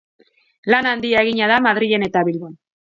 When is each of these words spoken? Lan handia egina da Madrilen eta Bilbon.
Lan 0.75 0.89
handia 0.93 1.21
egina 1.27 1.51
da 1.55 1.61
Madrilen 1.69 2.11
eta 2.11 2.27
Bilbon. 2.31 2.59